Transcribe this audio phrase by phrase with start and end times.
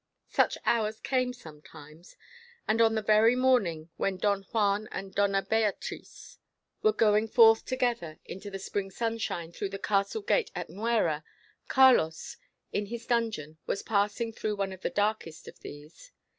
[0.29, 2.17] Such hours came sometimes.
[2.67, 6.39] And on the very morning when Don Juan and Doña Beatriz
[6.81, 11.23] were going forth together into the spring sunshine through the castle gate of Nuera,
[11.67, 12.37] Carlos,
[12.73, 16.11] in his dungeon, was passing through one of the darkest of these.